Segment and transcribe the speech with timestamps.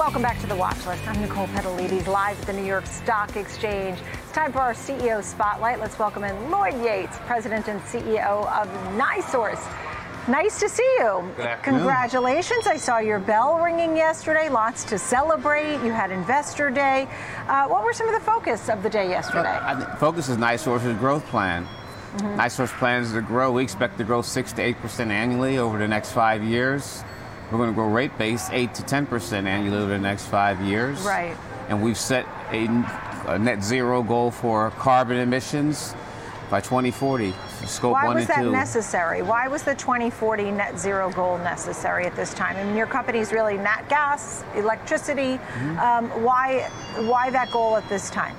[0.00, 1.06] Welcome back to the Watch List.
[1.06, 3.98] I'm Nicole Petalides, live at the New York Stock Exchange.
[4.22, 5.78] It's time for our CEO Spotlight.
[5.78, 8.66] Let's welcome in Lloyd Yates, President and CEO of
[8.96, 9.60] NiSource.
[10.26, 11.30] Nice to see you.
[11.62, 12.66] Congratulations.
[12.66, 14.48] I saw your bell ringing yesterday.
[14.48, 15.74] Lots to celebrate.
[15.84, 17.06] You had Investor Day.
[17.46, 19.60] Uh, what were some of the focus of the day yesterday?
[19.76, 21.66] Think focus is NiSource's growth plan.
[21.66, 22.40] Mm-hmm.
[22.40, 23.52] NiSource plans to grow.
[23.52, 27.04] We expect to grow 6 to 8% annually over the next five years.
[27.50, 31.00] We're going to grow rate base 8 to 10% annually over the next five years.
[31.00, 31.36] Right.
[31.68, 32.66] And we've set a,
[33.26, 35.94] a net zero goal for carbon emissions
[36.48, 37.34] by 2040.
[37.66, 38.52] Scope Why one was and that two.
[38.52, 39.22] necessary?
[39.22, 42.56] Why was the 2040 net zero goal necessary at this time?
[42.56, 45.38] I mean, your company's really nat gas, electricity.
[45.38, 45.78] Mm-hmm.
[45.78, 48.36] Um, why, why that goal at this time?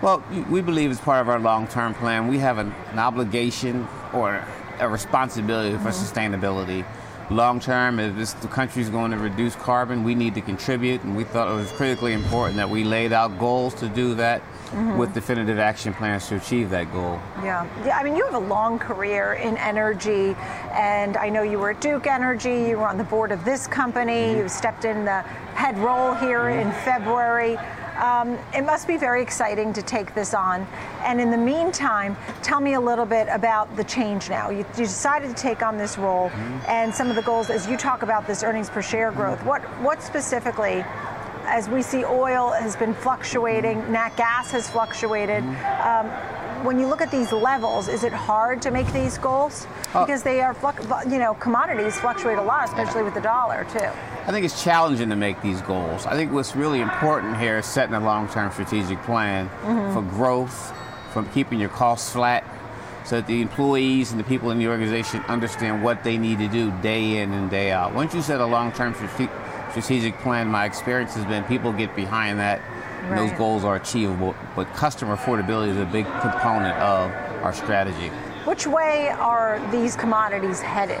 [0.00, 4.42] Well, we believe as part of our long-term plan, we have an, an obligation or
[4.80, 6.84] a responsibility for sustainability.
[7.30, 11.16] Long-term, if this, the country is going to reduce carbon, we need to contribute, and
[11.16, 14.98] we thought it was critically important that we laid out goals to do that mm-hmm.
[14.98, 17.20] with definitive action plans to achieve that goal.
[17.42, 17.66] Yeah.
[17.86, 20.36] yeah, I mean, you have a long career in energy,
[20.72, 23.66] and I know you were at Duke Energy, you were on the board of this
[23.66, 24.40] company, mm-hmm.
[24.40, 25.24] you stepped in the
[25.64, 27.56] head role here in February.
[27.96, 30.66] Um, it must be very exciting to take this on.
[31.04, 34.50] And in the meantime, tell me a little bit about the change now.
[34.50, 36.28] You, you decided to take on this role
[36.68, 39.42] and some of the goals as you talk about this earnings per share growth.
[39.42, 40.84] What, what specifically
[41.46, 45.44] as we see oil has been fluctuating, nat gas has fluctuated.
[45.44, 46.10] Um,
[46.64, 49.66] when you look at these levels, is it hard to make these goals?
[49.94, 50.06] Oh.
[50.06, 50.56] Because they are,
[51.06, 53.86] you know, commodities fluctuate a lot, especially with the dollar too.
[54.26, 56.06] I think it's challenging to make these goals.
[56.06, 59.92] I think what's really important here is setting a long-term strategic plan mm-hmm.
[59.92, 60.72] for growth,
[61.12, 62.44] from keeping your costs flat,
[63.04, 66.48] so that the employees and the people in the organization understand what they need to
[66.48, 67.92] do day in and day out.
[67.92, 69.30] Once you set a long-term strategic
[69.82, 72.60] plan, my experience has been people get behind that,
[73.04, 74.34] and those goals are achievable.
[74.56, 77.10] But customer affordability is a big component of
[77.42, 78.08] our strategy.
[78.44, 81.00] Which way are these commodities headed?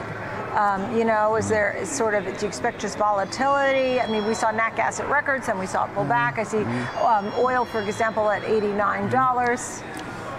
[0.56, 4.00] Um, you know, is there is sort of, do you expect just volatility?
[4.00, 6.38] I mean, we saw nat gas at records and we saw it pull back.
[6.38, 6.58] I see
[7.02, 9.82] um, oil, for example, at $89.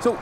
[0.02, 0.14] So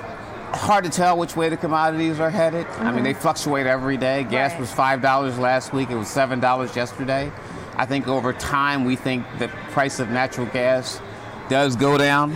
[0.54, 2.66] hard to tell which way the commodities are headed.
[2.80, 4.24] I mean, they fluctuate every day.
[4.24, 4.60] Gas Right.
[4.62, 5.90] was five dollars last week.
[5.92, 7.32] It was seven dollars yesterday.
[7.76, 11.02] I think over time we think the price of natural gas
[11.50, 12.32] does go down.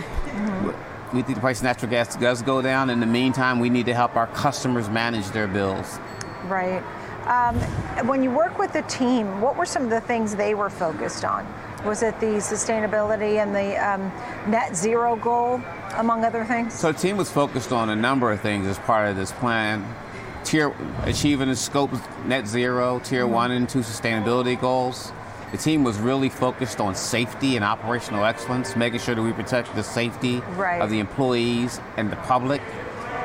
[1.12, 2.90] We think the price of natural gas does go down.
[2.90, 5.98] In the meantime, we need to help our customers manage their bills.
[6.44, 6.82] Right.
[7.26, 7.56] Um,
[8.06, 11.24] when you work with the team, what were some of the things they were focused
[11.24, 11.46] on?
[11.84, 14.12] Was it the sustainability and the um,
[14.50, 15.60] net zero goal,
[15.96, 16.74] among other things?
[16.74, 19.86] So the team was focused on a number of things as part of this plan.
[20.44, 20.74] Tier
[21.04, 21.90] achieving the scope
[22.24, 23.32] net zero, tier Mm-hmm.
[23.32, 25.12] one and two sustainability goals.
[25.50, 29.74] The team was really focused on safety and operational excellence, making sure that we protect
[29.74, 30.80] the safety Right.
[30.82, 32.60] of the employees and the public.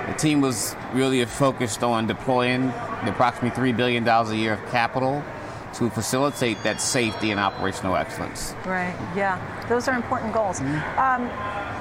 [0.07, 2.67] The team was really focused on deploying
[3.03, 5.21] the approximately $3 billion a year of capital
[5.75, 8.53] to facilitate that safety and operational excellence.
[8.65, 8.95] Right.
[9.15, 10.61] Yeah, those are important goals.
[10.61, 11.29] Um,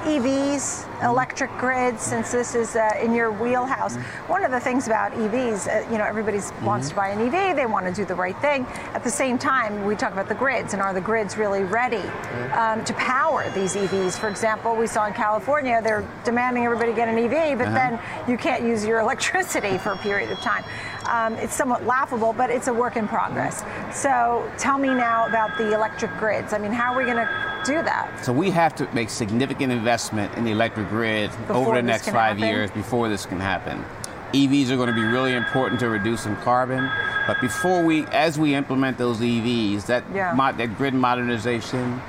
[0.03, 3.95] EVs, electric grids, since this is uh, in your wheelhouse.
[4.27, 7.55] One of the things about EVs, uh, you know, everybody wants to buy an EV,
[7.55, 8.65] they want to do the right thing.
[8.93, 12.07] At the same time, we talk about the grids, and are the grids really ready
[12.53, 14.17] um, to power these EVs?
[14.17, 18.37] For example, we saw in California, they're demanding everybody get an EV, but then you
[18.37, 20.63] can't use your electricity for a period of time.
[21.05, 23.63] Um, it's somewhat laughable, but it's a work in progress.
[23.91, 26.53] So tell me now about the electric grids.
[26.53, 28.23] I mean, how are we going to do that?
[28.23, 32.05] So we have to make significant investment in the electric grid Before over the next
[32.09, 32.43] five happen?
[32.53, 33.83] years before this can happen.
[34.33, 36.89] EVs are going to be really important to reducing carbon,
[37.27, 40.33] but before we, as we implement those EVs, that Yeah.
[40.33, 42.01] mo- that grid modernization,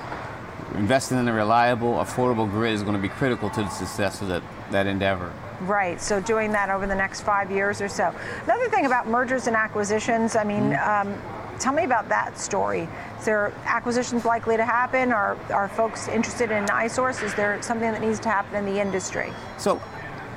[0.74, 4.28] investing in a reliable, affordable grid is going to be critical to the success of
[4.28, 5.30] that, that endeavor.
[5.60, 6.00] Right.
[6.00, 8.12] So doing that over the next five years or so.
[8.44, 10.34] Another thing about mergers and acquisitions.
[10.34, 11.14] I mean, um,
[11.58, 12.88] tell me about that story.
[13.18, 15.12] Is there acquisitions likely to happen?
[15.12, 17.22] Are are folks interested in NiSource?
[17.22, 19.32] Is there something that needs to happen in the industry?
[19.58, 19.80] So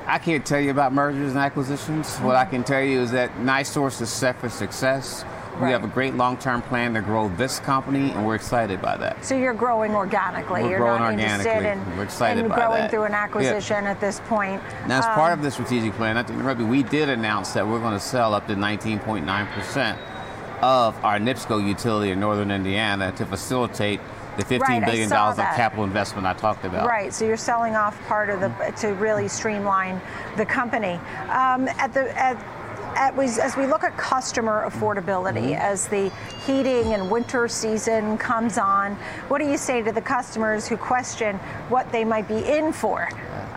[0.07, 2.17] I can't tell you about mergers and acquisitions.
[2.19, 5.25] What I can tell you is that NiSource is set for success.
[5.57, 5.71] We Right.
[5.71, 9.25] have a great long-term plan to grow this company, and we're excited by that.
[9.25, 10.61] So you're growing organically.
[10.63, 11.91] We're you're growing not interested organically.
[11.93, 12.91] in We're excited in by growing that.
[12.91, 13.23] through an Yeah.
[13.23, 14.61] acquisition at this point.
[14.87, 17.67] Now, as Um, part of the strategic plan, I think, you, we did announce that
[17.67, 19.97] we're going to sell up to 19.9%
[20.61, 23.99] of our NIPSCO utility in northern Indiana to facilitate
[24.37, 26.87] the $15 Right, billion saw of capital investment I talked about.
[26.87, 28.49] Right, so you're selling off part of the
[28.81, 29.99] to really streamline
[30.35, 30.99] the company.
[31.29, 32.37] Um, at the at
[32.97, 35.53] as, as we look at customer affordability, Mm-hmm.
[35.53, 36.09] as the
[36.45, 38.95] heating and winter season comes on,
[39.27, 41.37] what do you say to the customers who question
[41.69, 43.07] what they might be in for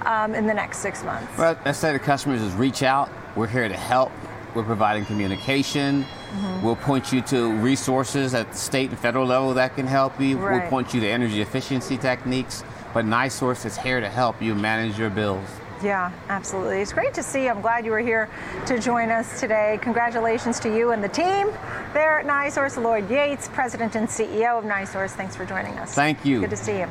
[0.05, 1.39] um, in the next six months?
[1.39, 3.11] Well, I say to customers is reach out.
[3.35, 4.13] We're here to help.
[4.55, 6.03] We're providing communication.
[6.03, 6.63] Mm-hmm.
[6.65, 10.39] We'll point you to resources at the state and federal level that can help you.
[10.39, 10.61] Right.
[10.61, 12.65] We'll point you to energy efficiency techniques.
[12.93, 15.49] But NiSource is here to help you manage your bills.
[15.83, 16.81] Yeah, absolutely.
[16.81, 17.51] It's great to see you.
[17.51, 18.29] I'm glad you were here
[18.67, 19.79] to join us today.
[19.81, 21.49] Congratulations to you and the team
[21.93, 22.83] there at NiSource.
[22.83, 25.11] Lloyd Yates, President and CEO of NiSource.
[25.11, 25.95] Thanks for joining us.
[25.95, 26.41] Thank you.
[26.41, 26.89] Good to see you.